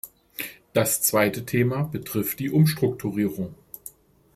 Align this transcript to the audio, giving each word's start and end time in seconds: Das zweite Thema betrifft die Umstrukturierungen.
Das 0.73 1.03
zweite 1.03 1.45
Thema 1.45 1.83
betrifft 1.83 2.39
die 2.39 2.49
Umstrukturierungen. 2.49 3.53